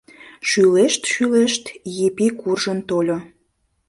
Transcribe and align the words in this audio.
Шӱлешт-шӱлешт, 0.49 1.63
Епи 2.07 2.27
куржын 2.39 2.79
тольо. 2.89 3.17